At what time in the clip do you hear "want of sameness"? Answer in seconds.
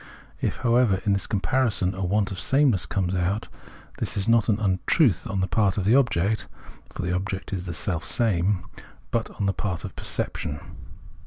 2.03-2.87